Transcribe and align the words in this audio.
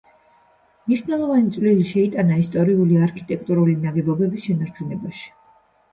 მნიშვნელოვანი 0.85 1.51
წვლილი 1.57 1.85
შეიტანა 1.91 2.39
ისტორიული 2.45 2.99
არქიტექტორული 3.09 3.77
ნაგებობების 3.85 4.49
შენარჩუნებაში. 4.51 5.27